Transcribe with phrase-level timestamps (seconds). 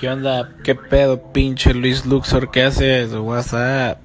[0.00, 0.48] ¿Qué onda?
[0.64, 2.50] ¿Qué pedo, pinche Luis Luxor?
[2.50, 3.12] ¿Qué haces?
[3.12, 4.00] WhatsApp.